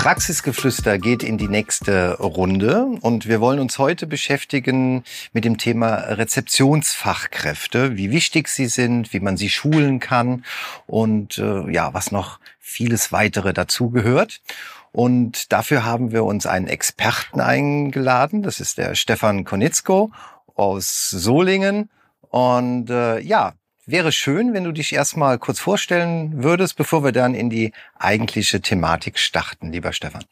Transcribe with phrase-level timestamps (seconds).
[0.00, 5.96] Praxisgeflüster geht in die nächste Runde und wir wollen uns heute beschäftigen mit dem Thema
[5.96, 10.46] Rezeptionsfachkräfte, wie wichtig sie sind, wie man sie schulen kann
[10.86, 14.40] und äh, ja, was noch vieles weitere dazugehört.
[14.90, 18.42] Und dafür haben wir uns einen Experten eingeladen.
[18.42, 20.12] Das ist der Stefan Konitzko
[20.54, 21.90] aus Solingen.
[22.30, 23.52] Und äh, ja,
[23.90, 28.60] wäre schön, wenn du dich erstmal kurz vorstellen würdest, bevor wir dann in die eigentliche
[28.60, 30.24] Thematik starten, lieber Stefan.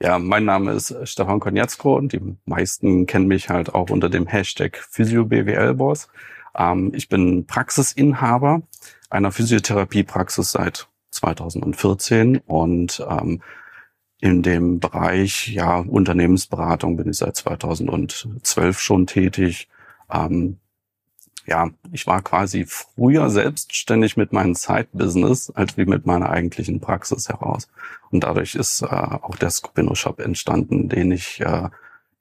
[0.00, 4.26] Ja, mein Name ist Stefan Konietzko und die meisten kennen mich halt auch unter dem
[4.26, 6.08] Hashtag PhysioBWLBoss.
[6.56, 8.62] Ähm, ich bin Praxisinhaber
[9.08, 13.40] einer Physiotherapiepraxis seit 2014 und ähm,
[14.20, 19.68] in dem Bereich ja Unternehmensberatung bin ich seit 2012 schon tätig.
[20.10, 20.58] Ähm,
[21.46, 27.28] ja, ich war quasi früher selbstständig mit meinem Side-Business als wie mit meiner eigentlichen Praxis
[27.28, 27.68] heraus.
[28.10, 31.68] Und dadurch ist äh, auch der Scopino Shop entstanden, den ich äh,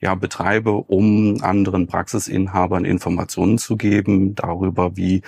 [0.01, 5.21] ja betreibe, um anderen Praxisinhabern Informationen zu geben darüber, wie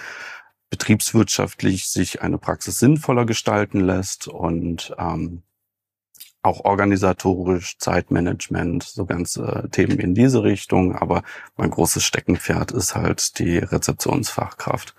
[0.70, 5.44] betriebswirtschaftlich sich eine Praxis sinnvoller gestalten lässt und ähm,
[6.46, 10.96] auch organisatorisch, Zeitmanagement, so ganze Themen in diese Richtung.
[10.96, 11.24] Aber
[11.58, 14.96] mein großes Steckenpferd ist halt die Rezeptionsfachkraft.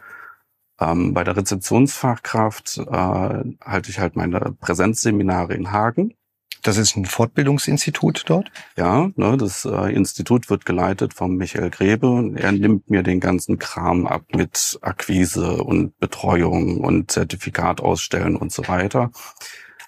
[0.81, 6.15] Ähm, bei der Rezeptionsfachkraft äh, halte ich halt meine Präsenzseminare in Hagen.
[6.63, 8.51] Das ist ein Fortbildungsinstitut dort?
[8.77, 12.33] Ja, ne, das äh, Institut wird geleitet vom Michael Grebe.
[12.35, 18.51] Er nimmt mir den ganzen Kram ab mit Akquise und Betreuung und Zertifikat ausstellen und
[18.51, 19.13] so weiter.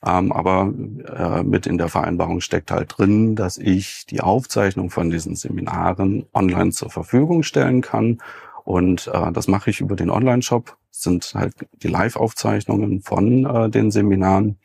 [0.04, 0.72] Ähm, aber
[1.16, 6.26] äh, mit in der Vereinbarung steckt halt drin, dass ich die Aufzeichnung von diesen Seminaren
[6.32, 8.18] online zur Verfügung stellen kann.
[8.64, 10.76] Und äh, das mache ich über den Online-Shop.
[10.90, 14.58] sind halt die Live-Aufzeichnungen von äh, den Seminaren.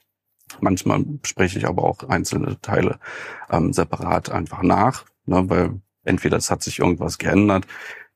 [0.60, 3.00] Manchmal spreche ich aber auch einzelne Teile
[3.50, 7.66] ähm, separat einfach nach, ne, weil entweder es hat sich irgendwas geändert.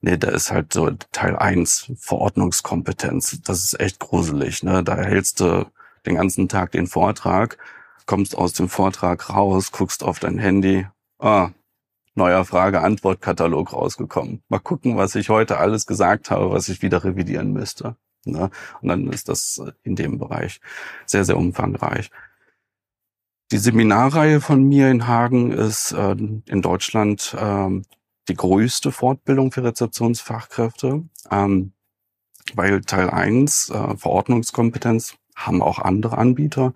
[0.02, 3.42] Nee, da ist halt so Teil eins Verordnungskompetenz.
[3.42, 4.62] Das ist echt gruselig.
[4.62, 4.84] Ne?
[4.84, 5.66] Da hältst du
[6.08, 7.58] den ganzen Tag den Vortrag,
[8.06, 10.88] kommst aus dem Vortrag raus, guckst auf dein Handy,
[11.20, 11.52] ah,
[12.16, 14.42] neuer Frage-Antwort-Katalog rausgekommen.
[14.50, 17.96] Mal gucken, was ich heute alles gesagt habe, was ich wieder revidieren müsste.
[18.26, 18.50] Ne?
[18.82, 20.60] Und dann ist das in dem Bereich
[21.06, 22.10] sehr, sehr umfangreich.
[23.52, 27.82] Die Seminarreihe von mir in Hagen ist äh, in Deutschland äh,
[28.28, 31.72] die größte Fortbildung für Rezeptionsfachkräfte, ähm,
[32.56, 36.74] weil Teil 1 äh, Verordnungskompetenz haben auch andere Anbieter.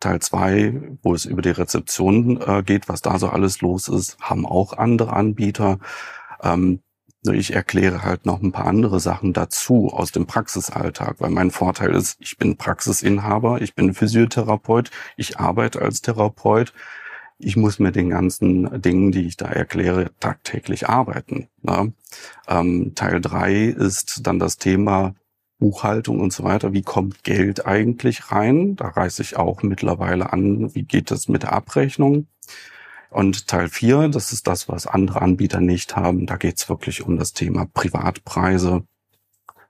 [0.00, 4.18] Teil zwei, wo es über die Rezeption äh, geht, was da so alles los ist,
[4.20, 5.78] haben auch andere Anbieter.
[6.42, 6.80] Ähm,
[7.32, 11.94] ich erkläre halt noch ein paar andere Sachen dazu aus dem Praxisalltag, weil mein Vorteil
[11.94, 16.72] ist, ich bin Praxisinhaber, ich bin Physiotherapeut, ich arbeite als Therapeut.
[17.38, 21.48] Ich muss mit den ganzen Dingen, die ich da erkläre, tagtäglich arbeiten.
[21.62, 21.92] Ne?
[22.46, 25.14] Ähm, Teil drei ist dann das Thema
[25.58, 26.72] Buchhaltung und so weiter.
[26.72, 28.76] Wie kommt Geld eigentlich rein?
[28.76, 30.74] Da reiße ich auch mittlerweile an.
[30.74, 32.26] Wie geht es mit der Abrechnung?
[33.10, 36.26] Und Teil 4, das ist das, was andere Anbieter nicht haben.
[36.26, 38.82] Da geht es wirklich um das Thema Privatpreise,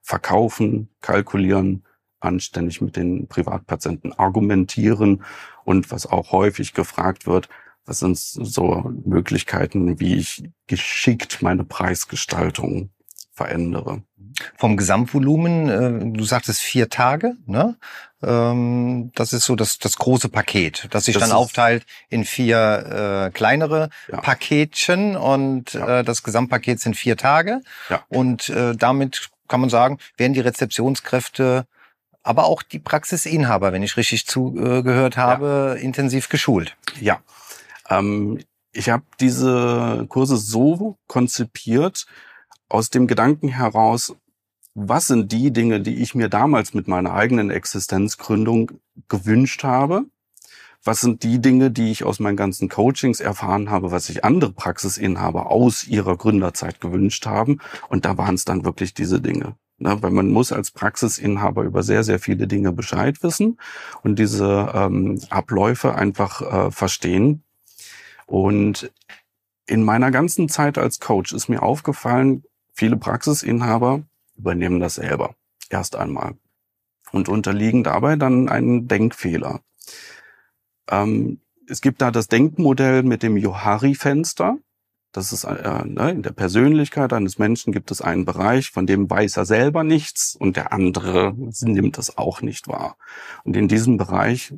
[0.01, 1.85] verkaufen, kalkulieren,
[2.21, 5.25] anständig mit den Privatpatienten argumentieren
[5.65, 7.51] und was auch häufig gefragt wird,
[7.85, 12.91] was sind so Möglichkeiten, wie ich geschickt meine Preisgestaltung
[13.35, 14.03] verändere.
[14.57, 17.77] Vom Gesamtvolumen, äh, du sagtest vier Tage, ne?
[18.23, 23.27] Ähm, das ist so das, das große Paket, das sich das dann aufteilt in vier
[23.27, 24.21] äh, kleinere ja.
[24.21, 26.01] Paketchen und ja.
[26.01, 27.61] äh, das Gesamtpaket sind vier Tage.
[27.91, 28.03] Ja.
[28.09, 31.67] Und äh, damit kann man sagen, werden die Rezeptionskräfte
[32.25, 35.83] aber auch die Praxisinhaber, wenn ich richtig zugehört habe, ja.
[35.83, 36.75] intensiv geschult.
[36.99, 37.21] Ja.
[37.91, 38.41] Ähm,
[38.73, 42.07] ich habe diese Kurse so konzipiert,
[42.69, 44.17] aus dem Gedanken heraus,
[44.75, 48.73] was sind die Dinge, die ich mir damals mit meiner eigenen Existenzgründung
[49.09, 50.05] gewünscht habe?
[50.83, 54.53] Was sind die Dinge, die ich aus meinen ganzen Coachings erfahren habe, was sich andere
[54.53, 57.61] Praxisinhaber aus ihrer Gründerzeit gewünscht haben?
[57.89, 59.55] Und da waren es dann wirklich diese Dinge.
[59.79, 60.03] Ne?
[60.03, 63.59] Weil man muss als Praxisinhaber über sehr, sehr viele Dinge Bescheid wissen
[64.03, 67.45] und diese ähm, Abläufe einfach äh, verstehen.
[68.27, 68.93] Und
[69.67, 74.03] in meiner ganzen Zeit als Coach ist mir aufgefallen, viele Praxisinhaber
[74.37, 75.35] übernehmen das selber.
[75.71, 76.35] Erst einmal.
[77.13, 79.61] Und unterliegen dabei dann einen Denkfehler.
[80.91, 84.59] Ähm, es gibt da das Denkmodell mit dem Johari-Fenster.
[85.13, 89.09] Das ist äh, ne, in der Persönlichkeit eines Menschen gibt es einen Bereich, von dem
[89.09, 92.97] weiß er selber nichts und der andere nimmt das auch nicht wahr.
[93.45, 94.53] Und in diesem Bereich,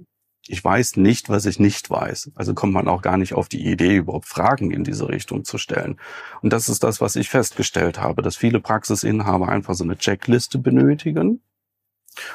[0.48, 2.32] ich weiß nicht, was ich nicht weiß.
[2.34, 5.58] Also kommt man auch gar nicht auf die Idee, überhaupt Fragen in diese Richtung zu
[5.58, 5.98] stellen.
[6.42, 10.58] Und das ist das, was ich festgestellt habe, dass viele Praxisinhaber einfach so eine Checkliste
[10.58, 11.42] benötigen.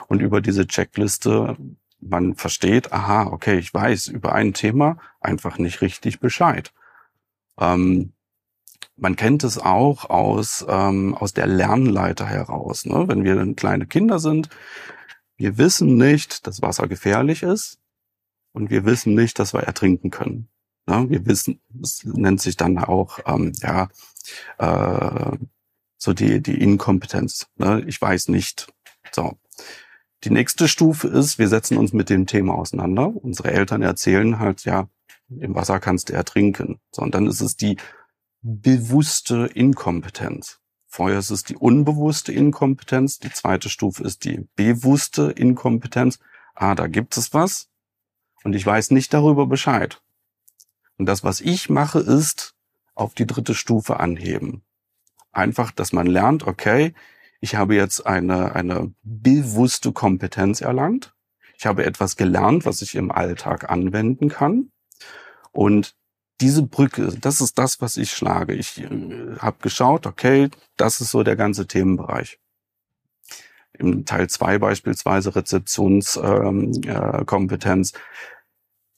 [0.08, 1.58] Und über diese Checkliste
[2.02, 6.74] man versteht, aha, okay, ich weiß über ein Thema einfach nicht richtig Bescheid.
[7.60, 8.14] Ähm,
[8.98, 12.86] man kennt es auch aus, ähm, aus der Lernleiter heraus.
[12.86, 13.08] Ne?
[13.08, 14.50] Wenn wir kleine Kinder sind,
[15.38, 17.81] wir wissen nicht, dass Wasser gefährlich ist
[18.54, 20.50] und wir wissen nicht, dass wir ertrinken können.
[20.88, 21.10] Ne?
[21.10, 23.90] Wir wissen, es nennt sich dann auch, ähm, ja,
[24.58, 25.38] äh,
[25.98, 27.48] so die, die Inkompetenz.
[27.58, 27.84] Ne?
[27.88, 28.72] Ich weiß nicht.
[29.12, 29.38] So.
[30.24, 33.12] Die nächste Stufe ist, wir setzen uns mit dem Thema auseinander.
[33.16, 34.88] Unsere Eltern erzählen halt, ja,
[35.30, 36.80] im Wasser kannst du ertrinken.
[36.92, 37.78] So, und dann ist es die
[38.42, 40.60] bewusste Inkompetenz.
[40.88, 43.20] Vorher ist es die unbewusste Inkompetenz.
[43.20, 46.20] Die zweite Stufe ist die bewusste Inkompetenz.
[46.54, 47.71] Ah, da gibt es was.
[48.44, 50.02] Und ich weiß nicht darüber Bescheid.
[50.98, 52.54] Und das, was ich mache, ist
[52.96, 54.64] auf die dritte Stufe anheben.
[55.32, 56.94] Einfach, dass man lernt, okay,
[57.40, 61.14] ich habe jetzt eine, eine bewusste Kompetenz erlangt.
[61.58, 64.72] Ich habe etwas gelernt, was ich im Alltag anwenden kann.
[65.52, 65.96] Und
[66.42, 68.54] diese Brücke, das ist das, was ich schlage.
[68.54, 72.40] Ich äh, habe geschaut, okay, das ist so der ganze Themenbereich.
[73.82, 77.94] Im Teil zwei beispielsweise Rezeptionskompetenz.
[77.94, 78.02] Ähm, äh,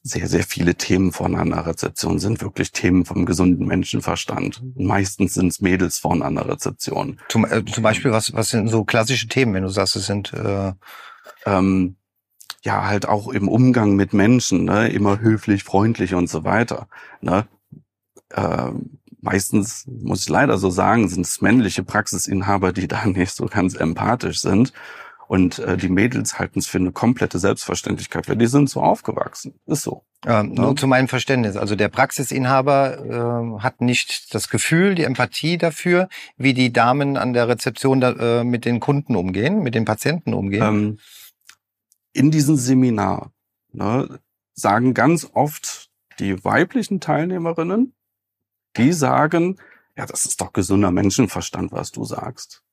[0.06, 4.62] sehr, sehr viele Themen von einer Rezeption sind wirklich Themen vom gesunden Menschenverstand.
[4.76, 7.22] Meistens sind es Mädels von einer Rezeption.
[7.30, 10.34] Zum, äh, zum Beispiel, was, was sind so klassische Themen, wenn du sagst, es sind
[10.34, 10.74] äh
[11.46, 11.96] ähm,
[12.64, 14.90] ja halt auch im Umgang mit Menschen, ne?
[14.90, 16.88] immer höflich, freundlich und so weiter.
[17.22, 17.48] Ne?
[18.30, 18.72] Äh,
[19.24, 23.76] meistens, muss ich leider so sagen, sind es männliche Praxisinhaber, die da nicht so ganz
[23.76, 24.74] empathisch sind.
[25.28, 29.56] Und äh, die Mädels halten es für eine komplette Selbstverständlichkeit, weil die sind so aufgewachsen.
[29.66, 30.04] Ist so.
[30.26, 30.76] Ähm, nur ja.
[30.76, 31.56] zu meinem Verständnis.
[31.56, 37.34] Also der Praxisinhaber äh, hat nicht das Gefühl, die Empathie dafür, wie die Damen an
[37.34, 40.62] der Rezeption da, äh, mit den Kunden umgehen, mit den Patienten umgehen.
[40.62, 41.00] Ähm,
[42.12, 43.32] in diesem Seminar
[43.72, 44.20] ne,
[44.54, 45.90] sagen ganz oft
[46.20, 47.94] die weiblichen Teilnehmerinnen,
[48.78, 49.58] die sagen,
[49.96, 52.64] ja, das ist doch gesunder Menschenverstand, was du sagst.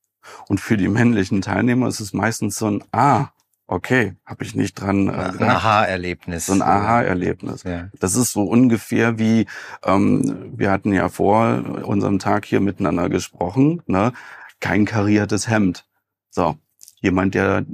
[0.49, 3.29] Und für die männlichen Teilnehmer ist es meistens so ein Ah,
[3.67, 6.47] okay, habe ich nicht dran äh, Ein Aha-Erlebnis.
[6.47, 7.62] So ein Aha-Erlebnis.
[7.62, 7.88] Ja.
[7.99, 9.47] Das ist so ungefähr wie,
[9.85, 14.12] ähm, wir hatten ja vor unserem Tag hier miteinander gesprochen, ne?
[14.61, 15.87] kein kariertes Hemd.
[16.31, 16.56] So,
[17.00, 17.64] jemand, der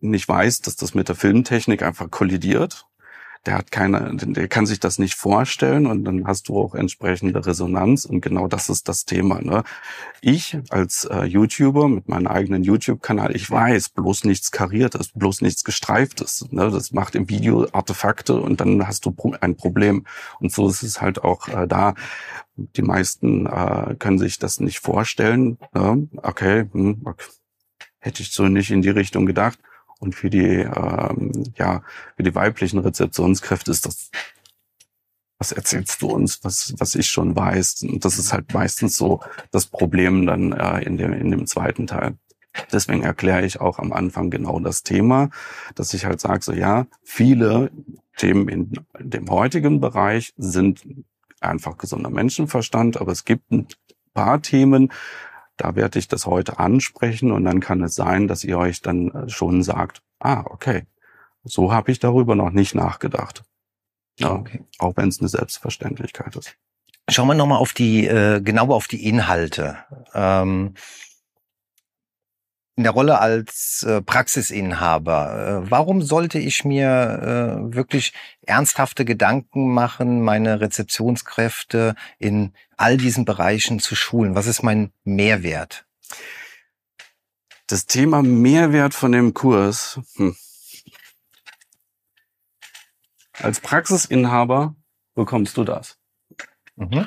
[0.00, 2.86] nicht weiß, dass das mit der Filmtechnik einfach kollidiert
[3.46, 7.44] der hat keine, der kann sich das nicht vorstellen und dann hast du auch entsprechende
[7.46, 9.40] Resonanz und genau das ist das Thema.
[9.40, 9.64] Ne?
[10.20, 15.64] Ich als äh, YouTuber mit meinem eigenen YouTube-Kanal, ich weiß, bloß nichts kariertes, bloß nichts
[15.64, 16.46] gestreiftes.
[16.50, 16.70] Ne?
[16.70, 20.04] Das macht im Video Artefakte und dann hast du ein Problem.
[20.38, 21.94] Und so ist es halt auch äh, da.
[22.56, 25.56] Die meisten äh, können sich das nicht vorstellen.
[25.72, 26.08] Ne?
[26.16, 27.24] Okay, hm, okay,
[28.00, 29.58] hätte ich so nicht in die Richtung gedacht.
[30.00, 31.82] Und für die, ähm, ja,
[32.16, 34.10] für die weiblichen Rezeptionskräfte ist das,
[35.38, 37.82] was erzählst du uns, was, was ich schon weiß?
[37.82, 39.20] Und das ist halt meistens so
[39.52, 42.16] das Problem dann äh, in, dem, in dem zweiten Teil.
[42.72, 45.30] Deswegen erkläre ich auch am Anfang genau das Thema,
[45.74, 47.70] dass ich halt sage, so ja, viele
[48.16, 50.82] Themen in dem heutigen Bereich sind
[51.40, 53.66] einfach gesunder Menschenverstand, aber es gibt ein
[54.14, 54.92] paar Themen,
[55.60, 59.10] da werde ich das heute ansprechen und dann kann es sein, dass ihr euch dann
[59.10, 60.84] äh, schon sagt, ah, okay,
[61.44, 63.42] so habe ich darüber noch nicht nachgedacht.
[64.18, 64.64] Ja, okay.
[64.78, 66.56] Auch wenn es eine Selbstverständlichkeit ist.
[67.08, 69.78] Schauen wir nochmal auf die, äh, genauer auf die Inhalte.
[70.14, 70.74] Ähm,
[72.80, 79.74] in der Rolle als äh, Praxisinhaber, äh, warum sollte ich mir äh, wirklich ernsthafte Gedanken
[79.74, 84.34] machen, meine Rezeptionskräfte in all diesen Bereichen zu schulen?
[84.34, 85.84] Was ist mein Mehrwert?
[87.66, 90.00] Das Thema Mehrwert von dem Kurs.
[90.16, 90.34] Hm.
[93.34, 94.74] Als Praxisinhaber
[95.14, 95.98] bekommst du das.
[96.76, 97.06] Mhm.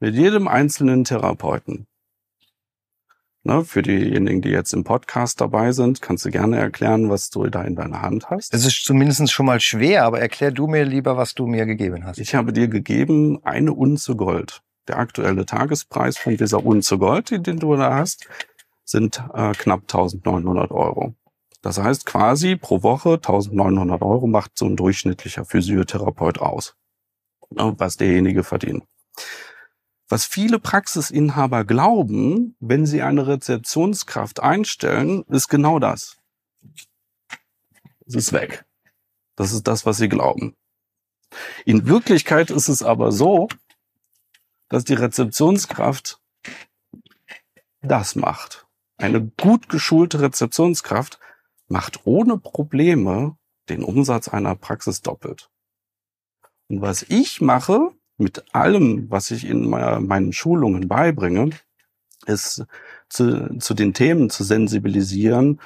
[0.00, 1.86] Mit jedem einzelnen Therapeuten
[3.46, 7.46] Ne, für diejenigen, die jetzt im Podcast dabei sind, kannst du gerne erklären, was du
[7.46, 8.54] da in deiner Hand hast.
[8.54, 12.06] Es ist zumindest schon mal schwer, aber erklär du mir lieber, was du mir gegeben
[12.06, 12.18] hast.
[12.18, 14.62] Ich habe dir gegeben eine Unze Gold.
[14.88, 18.26] Der aktuelle Tagespreis von dieser Unze Gold, den du da hast,
[18.82, 21.14] sind äh, knapp 1900 Euro.
[21.60, 26.76] Das heißt quasi pro Woche 1900 Euro macht so ein durchschnittlicher Physiotherapeut aus,
[27.50, 28.84] ne, was derjenige verdient.
[30.08, 36.18] Was viele Praxisinhaber glauben, wenn sie eine Rezeptionskraft einstellen, ist genau das.
[38.06, 38.66] Es ist weg.
[39.36, 40.54] Das ist das, was sie glauben.
[41.64, 43.48] In Wirklichkeit ist es aber so,
[44.68, 46.20] dass die Rezeptionskraft
[47.80, 48.66] das macht.
[48.96, 51.18] Eine gut geschulte Rezeptionskraft
[51.68, 53.36] macht ohne Probleme
[53.68, 55.50] den Umsatz einer Praxis doppelt.
[56.68, 61.50] Und was ich mache, mit allem, was ich in meinen Schulungen beibringe,
[62.26, 62.64] ist
[63.08, 65.60] zu, zu den Themen zu sensibilisieren,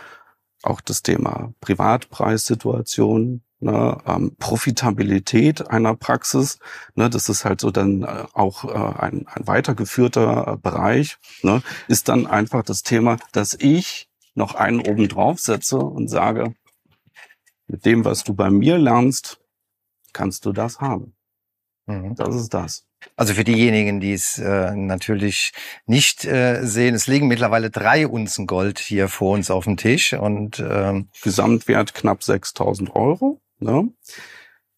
[0.63, 6.59] auch das Thema Privatpreissituation, ne, ähm, Profitabilität einer Praxis.
[6.95, 11.19] Ne, das ist halt so dann äh, auch äh, ein, ein weitergeführter äh, Bereich.
[11.43, 16.55] Ne, ist dann einfach das Thema, dass ich noch einen oben drauf setze und sage,
[17.67, 19.41] mit dem, was du bei mir lernst,
[20.13, 21.15] kannst du das haben.
[21.89, 22.15] Mhm.
[22.17, 22.85] Das ist das.
[23.17, 25.53] Also für diejenigen, die es äh, natürlich
[25.87, 30.13] nicht äh, sehen, es liegen mittlerweile drei Unzen Gold hier vor uns auf dem Tisch
[30.13, 33.41] und ähm Gesamtwert knapp 6.000 Euro.
[33.59, 33.89] Ne?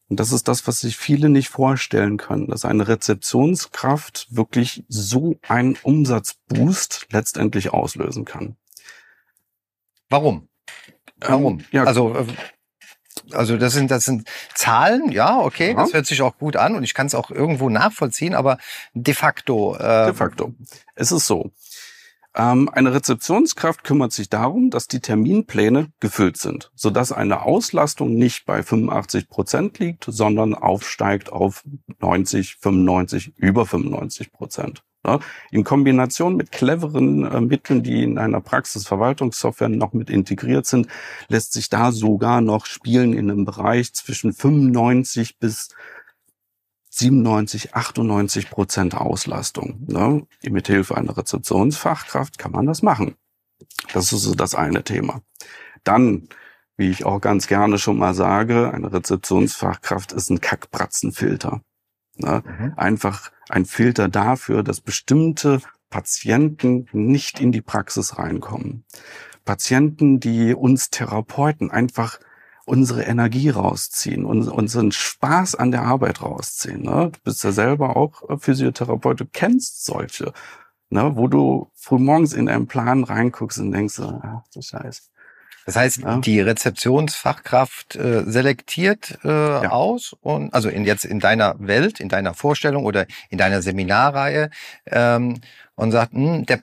[0.09, 5.37] Und das ist das, was sich viele nicht vorstellen können, dass eine Rezeptionskraft wirklich so
[5.49, 8.57] einen Umsatzboost letztendlich auslösen kann.
[10.09, 10.49] Warum?
[11.21, 11.61] Warum?
[11.61, 12.26] Ähm, ja, also äh,
[13.32, 15.76] also das sind das sind Zahlen, ja, okay, ja.
[15.76, 18.58] das hört sich auch gut an und ich kann es auch irgendwo nachvollziehen, aber
[18.94, 19.76] de facto.
[19.76, 20.54] Äh de facto.
[20.94, 21.50] Es ist so.
[22.34, 28.46] Ähm, eine Rezeptionskraft kümmert sich darum, dass die Terminpläne gefüllt sind, sodass eine Auslastung nicht
[28.46, 31.64] bei 85 Prozent liegt, sondern aufsteigt auf
[31.98, 34.84] 90, 95, über 95 Prozent.
[35.07, 35.19] Ja,
[35.50, 40.88] in Kombination mit cleveren äh, Mitteln, die in einer Praxisverwaltungssoftware noch mit integriert sind,
[41.28, 45.71] lässt sich da sogar noch spielen in einem Bereich zwischen 95 bis
[46.90, 49.85] 97, 98 Prozent Auslastung.
[49.87, 50.26] Ne?
[50.42, 53.14] Mit Hilfe einer Rezeptionsfachkraft kann man das machen.
[53.95, 55.23] Das ist so das eine Thema.
[55.83, 56.28] Dann,
[56.76, 61.62] wie ich auch ganz gerne schon mal sage, eine Rezeptionsfachkraft ist ein Kackbratzenfilter.
[62.17, 62.43] Ne?
[62.45, 62.73] Mhm.
[62.76, 68.85] Einfach ein Filter dafür, dass bestimmte Patienten nicht in die Praxis reinkommen.
[69.45, 72.21] Patienten, die uns Therapeuten einfach
[72.67, 76.83] unsere Energie rausziehen, unseren Spaß an der Arbeit rausziehen.
[76.83, 77.11] Ne?
[77.12, 80.33] Du bist ja selber auch Physiotherapeut, du kennst solche,
[80.88, 81.17] ne?
[81.17, 85.02] wo du frühmorgens in deinen Plan reinguckst und denkst, ah, du Scheiße.
[85.67, 86.19] Das heißt, ja.
[86.19, 89.71] die Rezeptionsfachkraft äh, selektiert äh, ja.
[89.71, 94.50] aus und also in jetzt in deiner Welt, in deiner Vorstellung oder in deiner Seminarreihe
[94.87, 95.40] ähm,
[95.75, 96.61] und sagt, mh, hm, der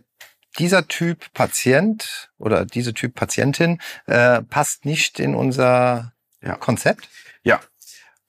[0.59, 6.55] dieser Typ Patient oder diese Typ Patientin äh, passt nicht in unser ja.
[6.55, 7.09] Konzept?
[7.43, 7.61] Ja,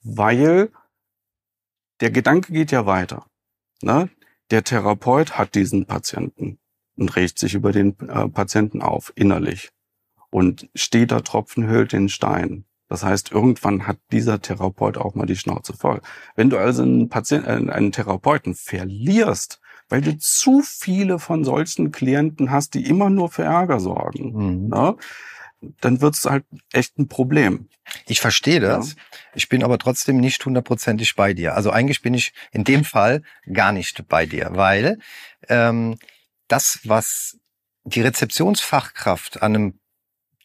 [0.03, 0.69] weil
[2.01, 3.25] der Gedanke geht ja weiter.
[3.81, 4.09] Ne?
[4.51, 6.59] Der Therapeut hat diesen Patienten
[6.95, 9.71] und regt sich über den äh, Patienten auf, innerlich
[10.29, 12.65] und steter Tropfen höhlt den Stein.
[12.87, 16.01] Das heißt, irgendwann hat dieser Therapeut auch mal die Schnauze voll.
[16.35, 21.91] Wenn du also einen, Patienten, äh, einen Therapeuten verlierst, weil du zu viele von solchen
[21.91, 24.67] Klienten hast, die immer nur für Ärger sorgen, mhm.
[24.69, 24.95] ne?
[25.81, 27.67] dann wird es halt echt ein Problem.
[28.05, 28.93] Ich verstehe das.
[28.93, 28.97] Ja.
[29.35, 31.55] Ich bin aber trotzdem nicht hundertprozentig bei dir.
[31.55, 34.99] Also eigentlich bin ich in dem Fall gar nicht bei dir, weil
[35.47, 35.97] ähm,
[36.47, 37.37] das, was
[37.83, 39.78] die Rezeptionsfachkraft an einem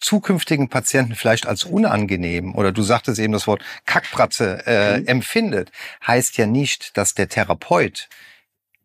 [0.04, 5.06] zukünftigen Patienten vielleicht als unangenehm oder du sagtest eben das Wort Kackpratze äh, mhm.
[5.06, 5.73] empfindet,
[6.06, 8.08] heißt ja nicht, dass der Therapeut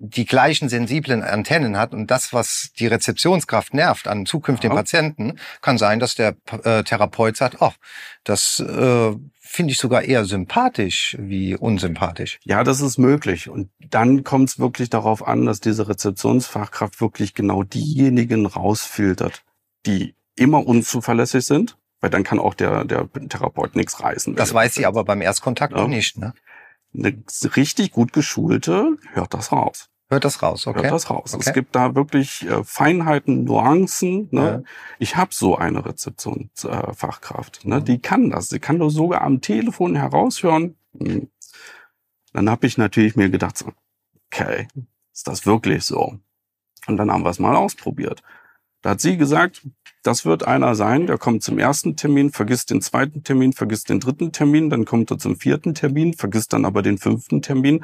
[0.01, 4.81] die gleichen sensiblen Antennen hat und das, was die Rezeptionskraft nervt an zukünftigen ja.
[4.81, 7.75] Patienten, kann sein, dass der äh, Therapeut sagt, ach,
[8.23, 9.11] das äh,
[9.41, 12.39] finde ich sogar eher sympathisch wie unsympathisch.
[12.45, 13.49] Ja, das ist möglich.
[13.49, 19.43] Und dann kommt es wirklich darauf an, dass diese Rezeptionsfachkraft wirklich genau diejenigen rausfiltert,
[19.85, 24.36] die immer unzuverlässig sind, weil dann kann auch der, der Therapeut nichts reißen.
[24.36, 25.84] Das weiß sie aber beim Erstkontakt ja.
[25.84, 26.34] auch nicht, ne?
[26.91, 27.22] Eine
[27.55, 29.89] richtig gut geschulte hört das raus.
[30.10, 30.81] Hört das raus, okay.
[30.81, 31.36] Hört das raus.
[31.36, 31.43] Okay.
[31.46, 34.27] Es gibt da wirklich äh, Feinheiten, Nuancen.
[34.31, 34.41] Ne?
[34.41, 34.62] Ja.
[34.98, 37.63] Ich habe so eine Rezeptionsfachkraft.
[37.63, 37.81] Äh, ne?
[37.84, 38.48] Die kann das.
[38.48, 40.77] Die kann du sogar am Telefon heraushören.
[40.98, 41.29] Hm.
[42.34, 43.72] Dann habe ich natürlich mir gedacht, so,
[44.31, 44.67] okay,
[45.13, 46.17] ist das wirklich so?
[46.88, 48.24] Und dann haben wir es mal ausprobiert.
[48.81, 49.67] Da hat sie gesagt,
[50.03, 54.00] das wird einer sein, der kommt zum ersten Termin, vergisst den zweiten Termin, vergisst den
[54.00, 57.83] dritten Termin, dann kommt er zum vierten Termin, vergisst dann aber den fünften Termin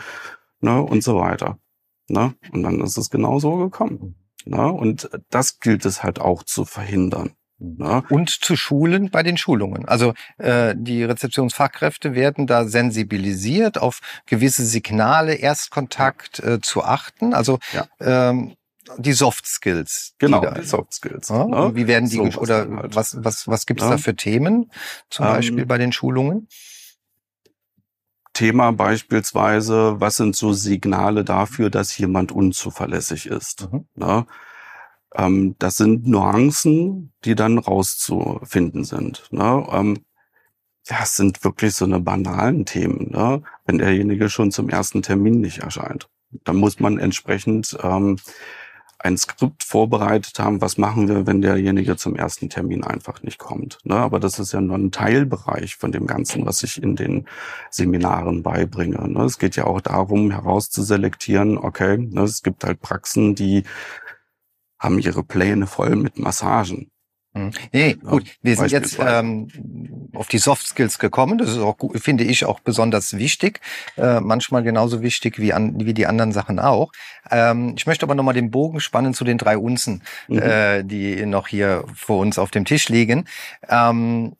[0.61, 1.59] ne, und so weiter.
[2.07, 2.33] Ne?
[2.51, 4.15] Und dann ist es genau so gekommen.
[4.45, 4.71] Ne?
[4.71, 7.31] Und das gilt es halt auch zu verhindern.
[7.57, 8.03] Ne?
[8.09, 9.85] Und zu schulen bei den Schulungen.
[9.85, 17.33] Also äh, die Rezeptionsfachkräfte werden da sensibilisiert, auf gewisse Signale, Erstkontakt äh, zu achten.
[17.33, 17.87] Also ja.
[17.99, 18.55] ähm,
[18.97, 20.13] die Soft Skills.
[20.17, 21.29] Genau, die, die Soft Skills.
[21.29, 21.71] Ja, ne?
[21.75, 22.95] Wie werden die so oder halt.
[22.95, 23.91] was was was gibt's ja.
[23.91, 24.71] da für Themen
[25.09, 26.47] zum ähm, Beispiel bei den Schulungen?
[28.33, 33.71] Thema beispielsweise, was sind so Signale dafür, dass jemand unzuverlässig ist?
[33.71, 33.85] Mhm.
[33.95, 34.27] Ne?
[35.15, 39.23] Ähm, das sind Nuancen, die dann rauszufinden sind.
[39.31, 39.65] Ne?
[39.71, 40.05] Ähm,
[40.87, 43.41] ja, es sind wirklich so eine banalen Themen, ne?
[43.65, 46.09] wenn derjenige schon zum ersten Termin nicht erscheint.
[46.43, 48.17] Dann muss man entsprechend ähm,
[49.05, 53.77] ein Skript vorbereitet haben, was machen wir, wenn derjenige zum ersten Termin einfach nicht kommt.
[53.83, 53.95] Ne?
[53.95, 57.27] Aber das ist ja nur ein Teilbereich von dem Ganzen, was ich in den
[57.69, 59.07] Seminaren beibringe.
[59.07, 59.23] Ne?
[59.23, 63.63] Es geht ja auch darum, herauszuselektieren, okay, ne, es gibt halt Praxen, die
[64.79, 66.89] haben ihre Pläne voll mit Massagen.
[67.35, 67.51] Mhm.
[67.73, 69.49] Nee, gut, wir sind jetzt ähm,
[70.13, 71.37] auf die Soft Skills gekommen.
[71.37, 73.59] Das ist auch, finde ich, auch besonders wichtig.
[73.97, 76.93] Äh, manchmal genauso wichtig wie, an, wie die anderen Sachen auch.
[77.29, 80.39] Ähm, ich möchte aber nochmal den Bogen spannen zu den drei Unzen, mhm.
[80.39, 83.25] äh, die noch hier vor uns auf dem Tisch liegen.
[83.67, 84.37] Ähm,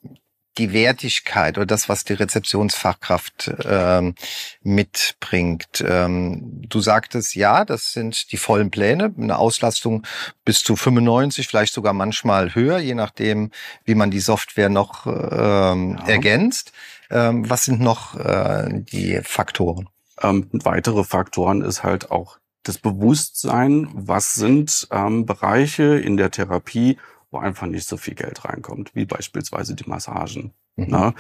[0.58, 4.16] die Wertigkeit oder das, was die Rezeptionsfachkraft ähm,
[4.64, 5.84] mitbringt.
[5.86, 10.06] Ähm, du sagtest, ja, das sind die vollen Pläne, eine Auslastung
[10.46, 13.52] bis zu 95, vielleicht sogar manchmal höher, je nachdem,
[13.84, 16.08] wie man die Software noch ähm, ja.
[16.08, 16.72] ergänzt.
[17.10, 19.90] Ähm, was sind noch äh, die Faktoren?
[20.22, 26.98] Ähm, weitere Faktoren ist halt auch das Bewusstsein, was sind ähm, Bereiche in der Therapie,
[27.36, 30.54] wo einfach nicht so viel Geld reinkommt, wie beispielsweise die Massagen.
[30.78, 30.88] Mhm.
[30.88, 31.14] Ne?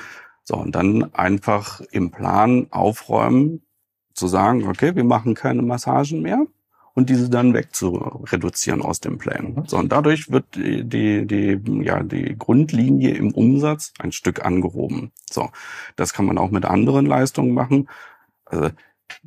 [0.43, 3.61] So, und dann einfach im Plan aufräumen,
[4.13, 6.45] zu sagen, okay, wir machen keine Massagen mehr
[6.93, 9.55] und diese dann wegzureduzieren aus dem Plan.
[9.55, 9.63] Mhm.
[9.67, 15.11] So, und dadurch wird die, die, die, ja, die Grundlinie im Umsatz ein Stück angehoben.
[15.29, 15.49] So,
[15.97, 17.89] das kann man auch mit anderen Leistungen machen.
[18.45, 18.69] Also,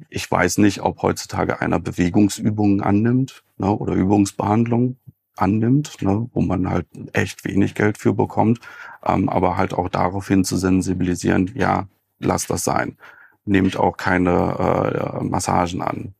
[0.08, 4.96] ich weiß nicht, ob heutzutage einer Bewegungsübungen annimmt ne, oder Übungsbehandlung
[5.40, 8.60] annimmt, ne, wo man halt echt wenig Geld für bekommt,
[9.04, 11.86] ähm, aber halt auch daraufhin zu sensibilisieren, ja,
[12.18, 12.96] lass das sein.
[13.44, 16.14] Nehmt auch keine äh, Massagen an.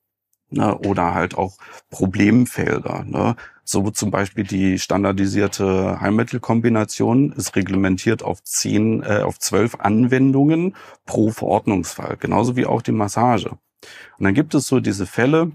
[0.50, 1.58] Ne, oder halt auch
[1.90, 3.04] Problemfelder.
[3.04, 3.36] Ne.
[3.64, 11.30] So zum Beispiel die standardisierte Heilmittelkombination ist reglementiert auf zehn, äh, auf zwölf Anwendungen pro
[11.32, 13.50] Verordnungsfall, genauso wie auch die Massage.
[13.50, 15.52] Und dann gibt es so diese Fälle,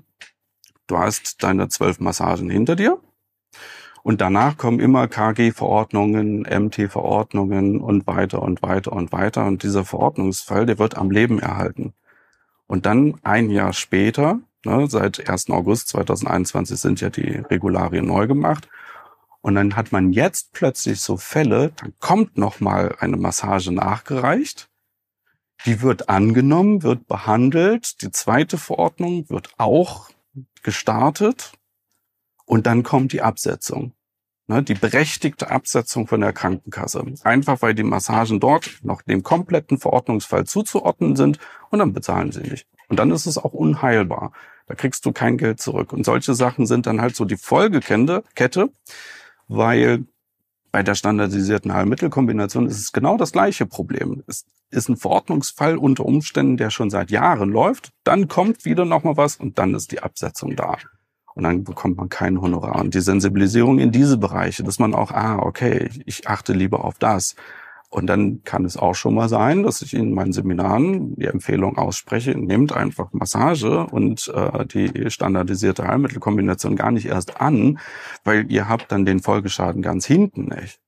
[0.85, 2.99] du hast deine zwölf Massagen hinter dir,
[4.03, 9.45] und danach kommen immer KG-Verordnungen, MT-Verordnungen und weiter und weiter und weiter.
[9.45, 11.93] Und dieser Verordnungsfall, der wird am Leben erhalten.
[12.67, 15.49] Und dann ein Jahr später, ne, seit 1.
[15.51, 18.67] August 2021 sind ja die Regularien neu gemacht.
[19.39, 24.69] Und dann hat man jetzt plötzlich so Fälle, dann kommt nochmal eine Massage nachgereicht.
[25.65, 28.01] Die wird angenommen, wird behandelt.
[28.01, 30.09] Die zweite Verordnung wird auch
[30.61, 31.53] gestartet.
[32.45, 33.93] Und dann kommt die Absetzung.
[34.47, 37.05] Ne, die berechtigte Absetzung von der Krankenkasse.
[37.23, 42.41] Einfach weil die Massagen dort noch dem kompletten Verordnungsfall zuzuordnen sind und dann bezahlen sie
[42.41, 42.67] nicht.
[42.89, 44.33] Und dann ist es auch unheilbar.
[44.67, 45.93] Da kriegst du kein Geld zurück.
[45.93, 48.69] Und solche Sachen sind dann halt so die Folgekette,
[49.47, 50.05] weil
[50.73, 54.23] bei der standardisierten Heilmittelkombination ist es genau das gleiche Problem.
[54.27, 57.91] Es ist ein Verordnungsfall unter Umständen, der schon seit Jahren läuft.
[58.03, 60.77] Dann kommt wieder nochmal was und dann ist die Absetzung da.
[61.35, 62.81] Und dann bekommt man kein Honorar.
[62.81, 66.99] Und die Sensibilisierung in diese Bereiche, dass man auch, ah, okay, ich achte lieber auf
[66.99, 67.35] das.
[67.89, 71.77] Und dann kann es auch schon mal sein, dass ich in meinen Seminaren die Empfehlung
[71.77, 77.77] ausspreche, nehmt einfach Massage und äh, die standardisierte Heilmittelkombination gar nicht erst an,
[78.23, 80.79] weil ihr habt dann den Folgeschaden ganz hinten nicht.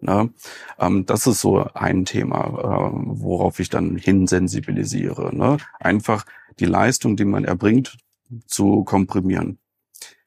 [0.00, 0.30] Ne?
[0.78, 5.36] Ähm, das ist so ein Thema, äh, worauf ich dann hinsensibilisiere.
[5.36, 5.58] Ne?
[5.78, 6.24] Einfach
[6.58, 7.98] die Leistung, die man erbringt,
[8.46, 9.58] zu komprimieren.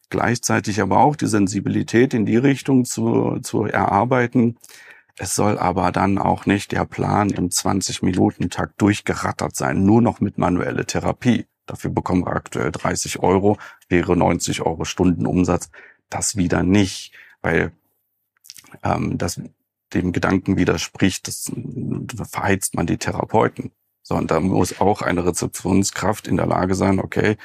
[0.10, 4.58] Gleichzeitig aber auch die Sensibilität in die Richtung zu, zu erarbeiten.
[5.18, 10.38] Es soll aber dann auch nicht der Plan im 20-Minuten-Takt durchgerattert sein, nur noch mit
[10.38, 11.48] manuelle Therapie.
[11.66, 13.58] Dafür bekommen wir aktuell 30 Euro,
[13.90, 15.70] wäre 90 Euro Stundenumsatz.
[16.10, 17.74] Das wieder nicht, weil
[18.84, 19.42] ähm, das
[19.94, 21.52] dem Gedanken widerspricht, das
[22.30, 23.72] verheizt man die Therapeuten.
[24.04, 27.38] So, und da muss auch eine Rezeptionskraft in der Lage sein, okay,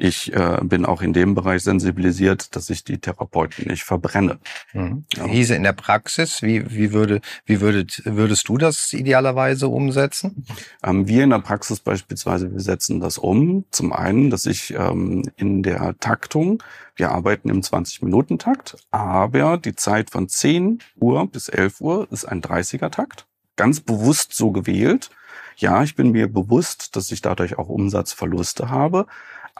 [0.00, 4.38] ich äh, bin auch in dem Bereich sensibilisiert, dass ich die Therapeuten nicht verbrenne.
[4.72, 5.04] Mhm.
[5.14, 5.26] Ja.
[5.26, 10.46] Hieße in der Praxis, wie, wie, würde, wie würdet, würdest du das idealerweise umsetzen?
[10.82, 13.66] Ähm, wir in der Praxis beispielsweise, wir setzen das um.
[13.70, 16.62] Zum einen, dass ich ähm, in der Taktung,
[16.96, 22.40] wir arbeiten im 20-Minuten-Takt, aber die Zeit von 10 Uhr bis 11 Uhr ist ein
[22.40, 23.26] 30er-Takt.
[23.56, 25.10] Ganz bewusst so gewählt.
[25.56, 29.06] Ja, ich bin mir bewusst, dass ich dadurch auch Umsatzverluste habe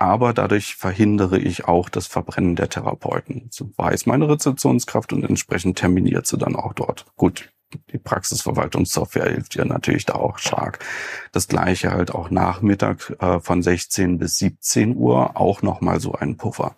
[0.00, 3.48] aber dadurch verhindere ich auch das Verbrennen der Therapeuten.
[3.50, 7.04] So weiß meine Rezeptionskraft und entsprechend terminiert sie dann auch dort.
[7.16, 7.52] Gut,
[7.92, 10.78] die Praxisverwaltungssoftware hilft ja natürlich da auch stark.
[11.32, 16.38] Das gleiche halt auch Nachmittag äh, von 16 bis 17 Uhr auch nochmal so ein
[16.38, 16.76] Puffer.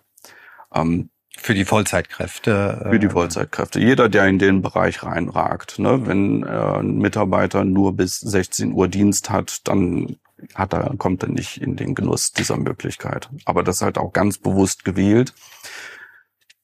[0.73, 2.83] Ähm, für die Vollzeitkräfte.
[2.85, 3.79] Äh, für die Vollzeitkräfte.
[3.79, 5.79] Jeder, der in den Bereich reinragt.
[5.79, 6.05] Ne?
[6.05, 10.17] Wenn äh, ein Mitarbeiter nur bis 16 Uhr Dienst hat, dann
[10.55, 13.29] hat er, kommt er nicht in den Genuss dieser Möglichkeit.
[13.45, 15.33] Aber das halt auch ganz bewusst gewählt.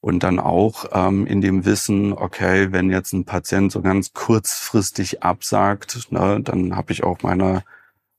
[0.01, 5.23] Und dann auch ähm, in dem Wissen, okay, wenn jetzt ein Patient so ganz kurzfristig
[5.23, 7.63] absagt, ne, dann habe ich auch meiner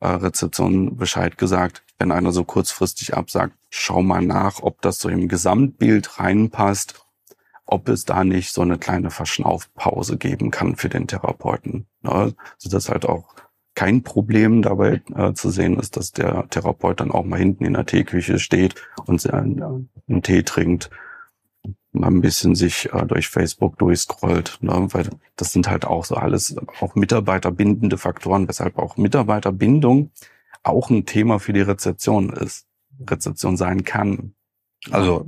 [0.01, 5.09] äh, Rezeption Bescheid gesagt, wenn einer so kurzfristig absagt, schau mal nach, ob das so
[5.09, 7.03] im Gesamtbild reinpasst,
[7.65, 11.87] ob es da nicht so eine kleine Verschnaufpause geben kann für den Therapeuten.
[12.03, 13.35] Ne, sodass halt auch
[13.81, 17.73] kein Problem dabei äh, zu sehen ist, dass der Therapeut dann auch mal hinten in
[17.73, 18.75] der Teeküche steht
[19.07, 19.89] und äh, einen
[20.23, 20.91] Tee trinkt,
[21.91, 24.87] mal ein bisschen sich äh, durch Facebook durchscrollt, ne?
[24.91, 30.11] weil das sind halt auch so alles auch mitarbeiterbindende Faktoren, weshalb auch Mitarbeiterbindung
[30.63, 32.67] auch ein Thema für die Rezeption ist,
[33.09, 34.35] Rezeption sein kann.
[34.91, 35.25] Also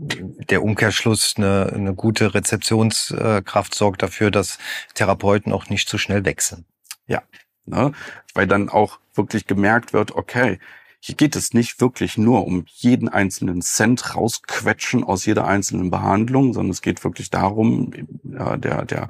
[0.51, 4.59] der Umkehrschluss, eine, eine gute Rezeptionskraft sorgt dafür, dass
[4.93, 6.67] Therapeuten auch nicht zu schnell wechseln.
[7.07, 7.23] Ja,
[7.65, 7.93] Ne?
[8.35, 10.59] Weil dann auch wirklich gemerkt wird, okay,
[11.05, 16.55] hier geht es nicht wirklich nur um jeden einzelnen Cent rausquetschen aus jeder einzelnen Behandlung,
[16.55, 19.09] sondern es geht wirklich darum, ja, der, der,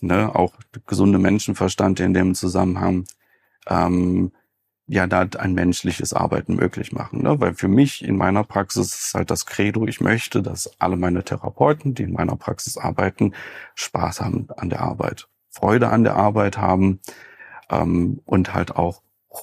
[0.00, 0.54] ne, auch
[0.86, 3.06] gesunde Menschenverstand in dem Zusammenhang,
[3.66, 4.30] ähm,
[4.86, 7.22] ja, da ein menschliches Arbeiten möglich machen.
[7.22, 7.40] Ne?
[7.40, 11.24] Weil für mich in meiner Praxis ist halt das Credo, ich möchte, dass alle meine
[11.24, 13.34] Therapeuten, die in meiner Praxis arbeiten,
[13.74, 17.00] Spaß haben an der Arbeit, Freude an der Arbeit haben,
[17.70, 19.02] ähm, und halt auch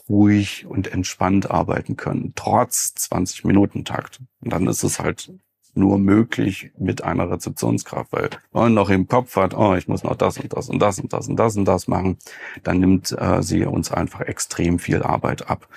[0.10, 4.22] ruhig und entspannt arbeiten können, trotz 20-Minuten-Takt.
[4.40, 5.34] Und dann ist es halt
[5.74, 10.16] nur möglich mit einer Rezeptionskraft, weil man noch im Kopf hat, oh, ich muss noch
[10.16, 12.18] das und das und das und das und das und das machen,
[12.64, 15.68] dann nimmt äh, sie uns einfach extrem viel Arbeit ab.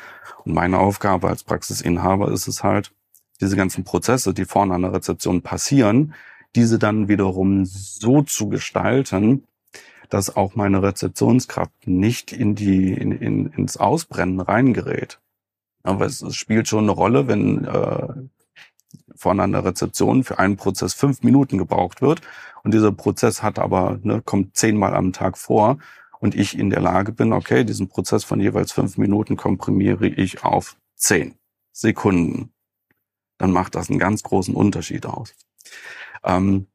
[0.44, 2.92] Und meine Aufgabe als Praxisinhaber ist es halt,
[3.40, 6.14] diese ganzen Prozesse, die vorne an der Rezeption passieren,
[6.54, 9.44] diese dann wiederum so zu gestalten,
[10.10, 15.20] dass auch meine Rezeptionskraft nicht in die, in, in, ins Ausbrennen reingerät.
[15.82, 18.08] Aber es, es spielt schon eine Rolle, wenn äh,
[19.16, 22.20] von einer Rezeption für einen Prozess fünf Minuten gebraucht wird
[22.62, 25.78] und dieser Prozess hat aber, ne, kommt zehnmal am Tag vor
[26.18, 30.42] und ich in der Lage bin, okay, diesen Prozess von jeweils fünf Minuten komprimiere ich
[30.42, 31.34] auf zehn
[31.72, 32.52] Sekunden.
[33.38, 35.34] Dann macht das einen ganz großen Unterschied aus.
[36.22, 36.66] Ähm,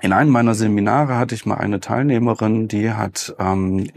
[0.00, 3.88] in einem meiner Seminare hatte ich mal eine Teilnehmerin, die hat ähm,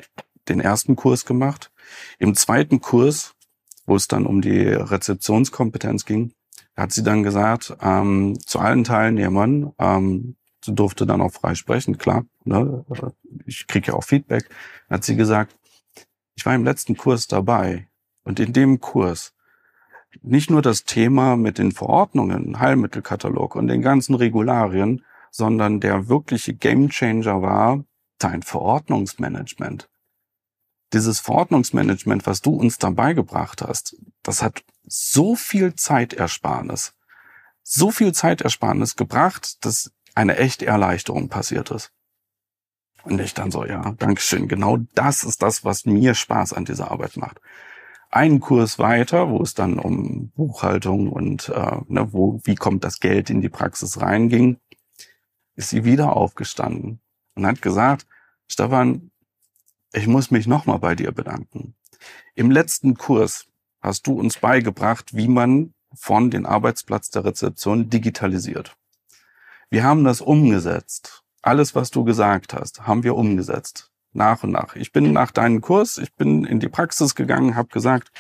[0.48, 1.72] den ersten Kurs gemacht.
[2.20, 3.36] Im zweiten Kurs,
[3.86, 6.34] wo es dann um die Rezeptionskompetenz ging,
[6.76, 11.98] hat sie dann gesagt, ähm, zu allen Teilnehmern, ähm, sie durfte dann auch frei sprechen,
[11.98, 12.86] klar, ne,
[13.46, 14.50] ich kriege ja auch Feedback,
[14.90, 15.56] hat sie gesagt,
[16.36, 17.88] ich war im letzten Kurs dabei
[18.24, 19.34] und in dem Kurs
[20.22, 26.54] nicht nur das Thema mit den Verordnungen, Heilmittelkatalog und den ganzen Regularien, sondern der wirkliche
[26.54, 27.84] Gamechanger war
[28.18, 29.90] dein Verordnungsmanagement.
[30.94, 36.94] Dieses Verordnungsmanagement, was du uns dabei gebracht hast, das hat so viel Zeitersparnis,
[37.62, 41.92] so viel Zeitersparnis gebracht, dass eine echte Erleichterung passiert ist.
[43.04, 44.48] Und ich dann so, ja, Dankeschön.
[44.48, 47.40] Genau das ist das, was mir Spaß an dieser Arbeit macht.
[48.10, 53.00] Einen Kurs weiter, wo es dann um Buchhaltung und äh, ne, wo, wie kommt das
[53.00, 54.58] Geld in die Praxis reinging,
[55.58, 57.02] ist sie wieder aufgestanden
[57.36, 58.08] und hat gesagt,
[58.48, 59.12] Stefan,
[59.92, 61.76] ich muss mich nochmal bei dir bedanken.
[62.36, 63.48] Im letzten Kurs
[63.82, 68.78] hast du uns beigebracht, wie man von den Arbeitsplatz der Rezeption digitalisiert.
[69.70, 71.24] Wir haben das umgesetzt.
[71.42, 73.92] Alles, was du gesagt hast, haben wir umgesetzt.
[74.14, 74.76] Nach und nach.
[74.76, 78.12] Ich bin nach deinem Kurs, ich bin in die Praxis gegangen, habe gesagt,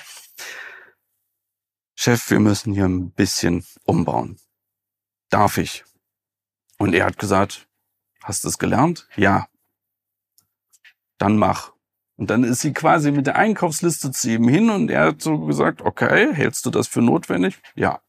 [1.95, 4.37] Chef, wir müssen hier ein bisschen umbauen.
[5.29, 5.83] Darf ich?
[6.77, 7.67] Und er hat gesagt,
[8.23, 9.07] hast du es gelernt?
[9.15, 9.47] Ja.
[11.17, 11.73] Dann mach.
[12.17, 15.39] Und dann ist sie quasi mit der Einkaufsliste zu ihm hin und er hat so
[15.45, 17.61] gesagt, okay, hältst du das für notwendig?
[17.75, 18.01] Ja.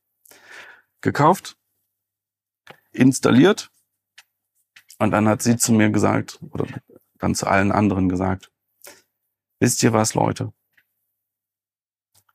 [1.01, 1.57] gekauft,
[2.91, 3.71] installiert
[4.99, 6.67] und dann hat sie zu mir gesagt, oder
[7.19, 8.51] dann zu allen anderen gesagt,
[9.61, 10.53] wisst ihr was, Leute?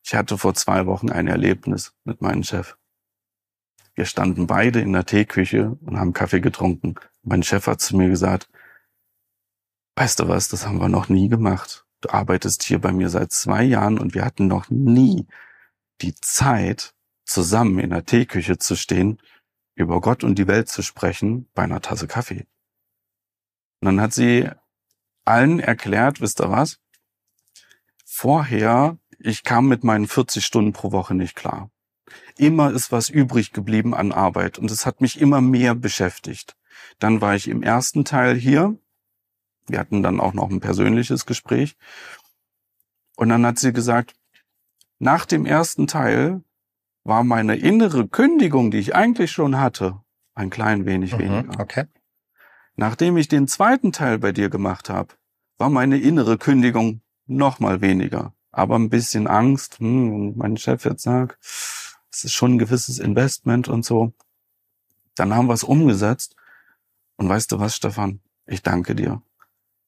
[0.03, 2.77] Ich hatte vor zwei Wochen ein Erlebnis mit meinem Chef.
[3.95, 6.95] Wir standen beide in der Teeküche und haben Kaffee getrunken.
[7.21, 8.49] Mein Chef hat zu mir gesagt,
[9.95, 11.85] weißt du was, das haben wir noch nie gemacht.
[12.01, 15.27] Du arbeitest hier bei mir seit zwei Jahren und wir hatten noch nie
[16.01, 16.93] die Zeit,
[17.25, 19.21] zusammen in der Teeküche zu stehen,
[19.75, 22.45] über Gott und die Welt zu sprechen, bei einer Tasse Kaffee.
[23.79, 24.49] Und dann hat sie
[25.25, 26.79] allen erklärt, wisst ihr was?
[28.05, 31.71] Vorher, ich kam mit meinen 40 Stunden pro Woche nicht klar.
[32.37, 36.55] Immer ist was übrig geblieben an Arbeit und es hat mich immer mehr beschäftigt.
[36.99, 38.77] Dann war ich im ersten Teil hier.
[39.67, 41.75] Wir hatten dann auch noch ein persönliches Gespräch.
[43.15, 44.15] Und dann hat sie gesagt,
[44.99, 46.43] nach dem ersten Teil
[47.03, 49.99] war meine innere Kündigung, die ich eigentlich schon hatte,
[50.35, 51.59] ein klein wenig Mhm, weniger.
[51.59, 51.85] okay.
[52.75, 55.13] Nachdem ich den zweiten Teil bei dir gemacht habe,
[55.57, 58.33] war meine innere Kündigung noch mal weniger.
[58.51, 61.37] Aber ein bisschen Angst, hm, mein Chef jetzt sagt,
[62.13, 64.13] es ist schon ein gewisses Investment und so.
[65.15, 66.35] Dann haben wir es umgesetzt.
[67.15, 68.19] Und weißt du was, Stefan?
[68.45, 69.21] Ich danke dir.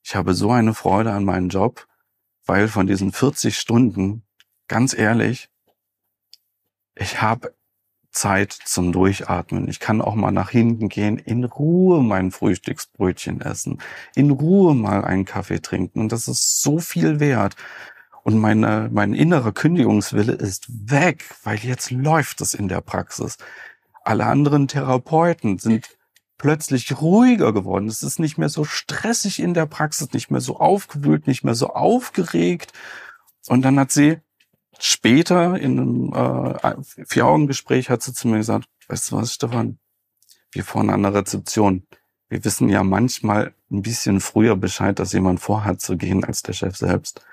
[0.04, 1.88] Ich habe so eine Freude an meinem Job,
[2.46, 4.24] weil von diesen 40 Stunden,
[4.68, 5.50] ganz ehrlich,
[6.96, 7.54] ich habe
[8.12, 9.68] Zeit zum Durchatmen.
[9.68, 13.82] Ich kann auch mal nach hinten gehen, in Ruhe mein Frühstücksbrötchen essen,
[14.16, 16.00] in Ruhe mal einen Kaffee trinken.
[16.00, 17.56] Und das ist so viel wert.
[18.26, 23.38] Und meine, mein innerer Kündigungswille ist weg, weil jetzt läuft es in der Praxis.
[24.04, 25.96] Alle anderen Therapeuten sind
[26.40, 27.88] plötzlich ruhiger geworden.
[27.88, 31.54] Es ist nicht mehr so stressig in der Praxis, nicht mehr so aufgewühlt, nicht mehr
[31.54, 32.74] so aufgeregt.
[33.48, 34.18] Und dann hat sie
[34.80, 39.78] später in einem äh, Vier-Augen-Gespräch hat sie zu mir gesagt, weißt du was, Stefan,
[40.52, 41.86] wir vorne an der Rezeption,
[42.30, 46.54] wir wissen ja manchmal ein bisschen früher Bescheid, dass jemand vorhat zu gehen als der
[46.54, 47.24] Chef selbst.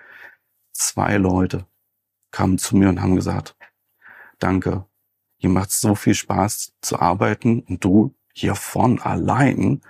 [0.73, 1.67] Zwei Leute
[2.31, 3.57] kamen zu mir und haben gesagt,
[4.39, 4.87] danke,
[5.37, 9.83] hier macht so viel Spaß zu arbeiten und du hier vorn allein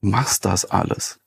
[0.00, 1.20] machst das alles.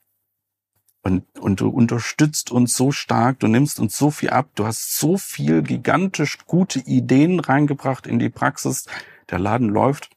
[1.02, 4.98] Und, und du unterstützt uns so stark, du nimmst uns so viel ab, du hast
[4.98, 8.86] so viel gigantisch gute Ideen reingebracht in die Praxis.
[9.30, 10.10] Der Laden läuft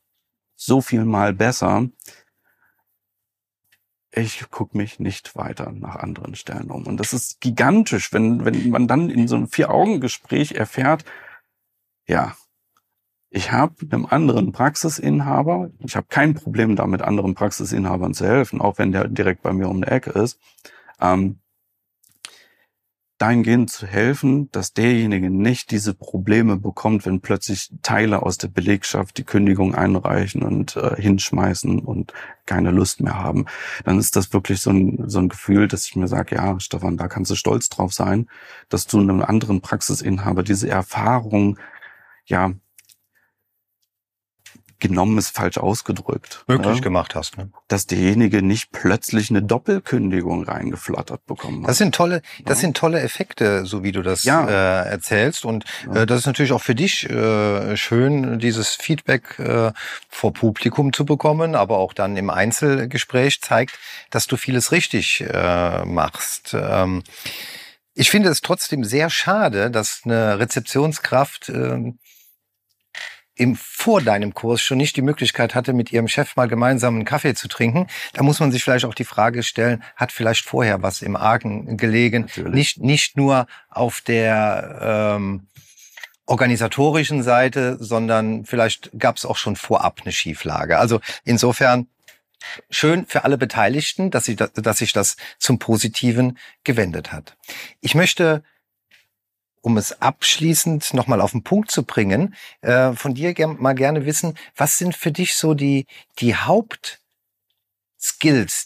[0.56, 1.90] so viel mal besser.
[4.18, 6.88] Ich gucke mich nicht weiter nach anderen Stellen um.
[6.88, 11.04] Und das ist gigantisch, wenn, wenn man dann in so einem Vier-Augen-Gespräch erfährt,
[12.08, 12.34] ja,
[13.30, 18.78] ich habe einem anderen Praxisinhaber, ich habe kein Problem damit, anderen Praxisinhabern zu helfen, auch
[18.78, 20.40] wenn der direkt bei mir um die Ecke ist,
[21.02, 21.40] ähm,
[23.18, 29.18] dahingehend zu helfen, dass derjenige nicht diese Probleme bekommt, wenn plötzlich Teile aus der Belegschaft
[29.18, 32.14] die Kündigung einreichen und äh, hinschmeißen und
[32.46, 33.46] keine Lust mehr haben.
[33.86, 36.98] Dann ist das wirklich so ein, so ein Gefühl, dass ich mir sage, ja, Stefan,
[36.98, 38.28] da kannst du stolz drauf sein,
[38.70, 41.58] dass du einem anderen Praxisinhaber diese Erfahrung
[42.26, 42.54] ja
[44.88, 46.44] genommen ist falsch ausgedrückt.
[46.48, 46.82] Möglich ne?
[46.82, 47.38] gemacht hast.
[47.38, 47.50] Ne?
[47.68, 51.70] Dass derjenige nicht plötzlich eine Doppelkündigung reingeflattert bekommen hat.
[51.70, 54.48] Das sind tolle, das sind tolle Effekte, so wie du das Ja.
[54.48, 55.46] äh, erzählst.
[55.46, 56.04] Und Ja.
[56.04, 59.72] äh, das ist natürlich auch für dich äh, schön, dieses Feedback äh,
[60.10, 63.78] vor Publikum zu bekommen, aber auch dann im Einzelgespräch zeigt,
[64.10, 66.56] dass du vieles richtig äh, machst.
[66.58, 67.04] Ähm,
[67.94, 71.98] ich finde es trotzdem sehr schade, dass eine Rezeptionskraft ähm,
[73.36, 77.06] im, vor deinem Kurs schon nicht die Möglichkeit hatte, mit ihrem Chef mal gemeinsam einen
[77.06, 77.88] Kaffee zu trinken.
[78.14, 81.78] Da muss man sich vielleicht auch die Frage stellen, hat vielleicht vorher was im Argen
[81.78, 82.24] gelegen?
[82.24, 82.54] Natürlich.
[82.54, 85.48] Nicht, nicht nur auf der ähm,
[86.26, 90.80] organisatorischen Seite, sondern vielleicht gab es auch schon vorab eine Schieflage.
[90.80, 91.88] Also insofern
[92.70, 97.38] schön für alle Beteiligten, dass, sie, dass sich das zum Positiven gewendet hat.
[97.82, 98.44] Ich möchte
[99.66, 104.38] um es abschließend nochmal auf den Punkt zu bringen, äh, von dir mal gerne wissen,
[104.56, 105.88] was sind für dich so die,
[106.20, 107.00] die Hauptskills,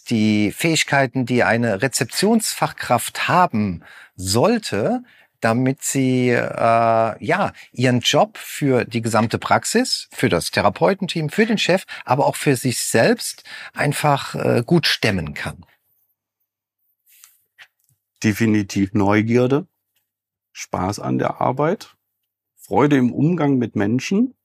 [0.04, 3.84] die Fähigkeiten, die eine Rezeptionsfachkraft haben
[4.16, 5.04] sollte,
[5.40, 11.58] damit sie äh, ja ihren Job für die gesamte Praxis, für das Therapeutenteam, für den
[11.58, 15.64] Chef, aber auch für sich selbst einfach äh, gut stemmen kann.
[18.24, 19.66] definitiv Neugierde,
[20.52, 21.96] Spaß an der Arbeit,
[22.56, 24.36] Freude im Umgang mit Menschen,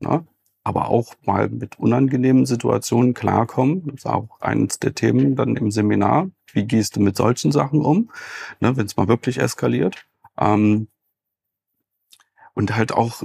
[0.00, 0.26] ne?
[0.64, 3.86] aber auch mal mit unangenehmen Situationen klarkommen.
[3.86, 6.28] Das ist auch eines der Themen dann im Seminar.
[6.52, 8.10] Wie gehst du mit solchen Sachen um,
[8.58, 10.06] ne, wenn es mal wirklich eskaliert?
[10.36, 10.88] Ähm,
[12.54, 13.22] und halt auch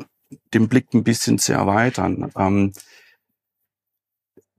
[0.54, 2.32] den Blick ein bisschen zu erweitern.
[2.38, 2.74] Ähm,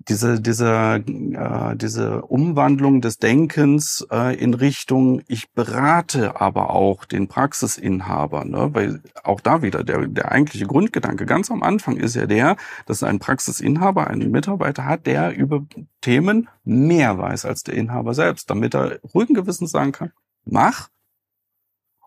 [0.08, 7.28] diese, diese, äh, diese Umwandlung des Denkens äh, in Richtung, ich berate aber auch den
[7.28, 8.70] Praxisinhaber, ne?
[8.72, 13.02] weil auch da wieder der, der eigentliche Grundgedanke ganz am Anfang ist ja der, dass
[13.02, 15.64] ein Praxisinhaber einen Mitarbeiter hat, der über
[16.00, 20.12] Themen mehr weiß als der Inhaber selbst, damit er ruhigen Gewissens sagen kann,
[20.44, 20.88] mach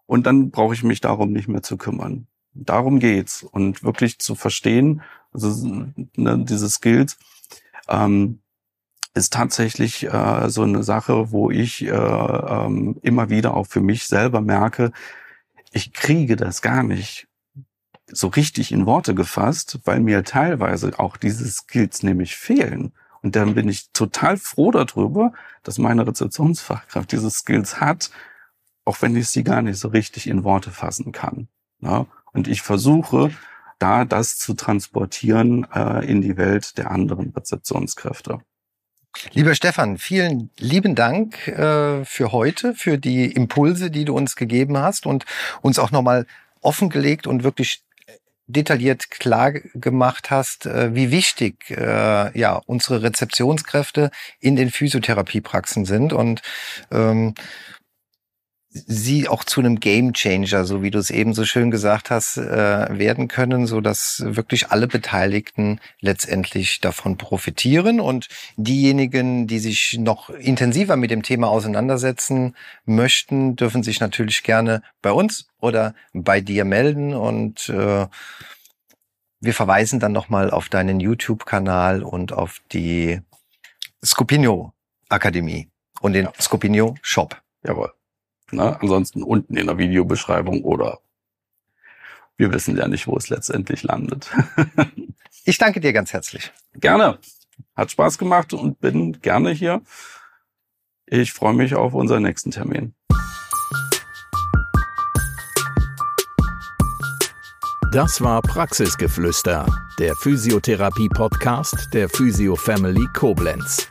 [0.05, 2.27] und dann brauche ich mich darum nicht mehr zu kümmern.
[2.53, 5.01] Darum geht's und wirklich zu verstehen,
[5.33, 7.17] also ne, diese Skills
[7.87, 8.39] ähm,
[9.13, 14.07] ist tatsächlich äh, so eine Sache, wo ich äh, ähm, immer wieder auch für mich
[14.07, 14.91] selber merke,
[15.71, 17.27] ich kriege das gar nicht
[18.07, 22.93] so richtig in Worte gefasst, weil mir teilweise auch diese Skills nämlich fehlen.
[23.21, 28.11] Und dann bin ich total froh darüber, dass meine Rezeptionsfachkraft diese Skills hat,
[28.83, 31.47] auch wenn ich sie gar nicht so richtig in Worte fassen kann.
[31.81, 32.05] Ja?
[32.33, 33.31] Und ich versuche,
[33.79, 38.39] da das zu transportieren äh, in die Welt der anderen Rezeptionskräfte.
[39.31, 44.77] Lieber Stefan, vielen lieben Dank äh, für heute, für die Impulse, die du uns gegeben
[44.77, 45.25] hast und
[45.61, 46.25] uns auch nochmal
[46.61, 47.85] offengelegt und wirklich
[48.47, 56.13] detailliert klar gemacht hast, äh, wie wichtig äh, ja unsere Rezeptionskräfte in den Physiotherapiepraxen sind
[56.13, 56.41] und
[56.91, 57.33] ähm,
[58.75, 62.35] sie auch zu einem Game Changer, so wie du es eben so schön gesagt hast,
[62.35, 69.97] äh, werden können, so dass wirklich alle Beteiligten letztendlich davon profitieren und diejenigen, die sich
[69.97, 76.41] noch intensiver mit dem Thema auseinandersetzen möchten, dürfen sich natürlich gerne bei uns oder bei
[76.41, 78.07] dir melden und äh,
[79.39, 83.21] wir verweisen dann nochmal auf deinen YouTube-Kanal und auf die
[84.03, 84.73] Scopinio
[85.07, 85.69] Akademie
[86.01, 87.41] und den Scopinio Shop.
[87.63, 87.94] Jawohl.
[88.51, 88.79] Ne?
[88.79, 90.99] Ansonsten unten in der Videobeschreibung oder
[92.37, 94.31] wir wissen ja nicht, wo es letztendlich landet.
[95.45, 96.51] ich danke dir ganz herzlich.
[96.73, 97.19] Gerne.
[97.75, 99.81] Hat Spaß gemacht und bin gerne hier.
[101.05, 102.93] Ich freue mich auf unseren nächsten Termin.
[107.91, 109.65] Das war Praxisgeflüster,
[109.99, 113.89] der Physiotherapie-Podcast der Physio Family Koblenz.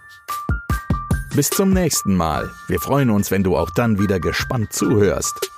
[1.34, 2.48] Bis zum nächsten Mal.
[2.68, 5.50] Wir freuen uns, wenn du auch dann wieder gespannt zuhörst.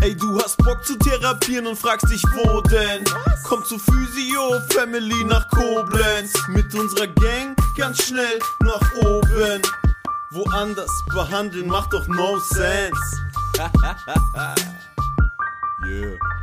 [0.00, 3.02] Ey, du hast Bock zu therapieren und fragst dich, wo denn?
[3.42, 6.32] Komm zu Physio Family nach Koblenz.
[6.50, 9.62] Mit unserer Gang ganz schnell nach oben.
[10.30, 12.92] Woanders behandeln macht doch no sense.
[15.84, 16.41] yeah.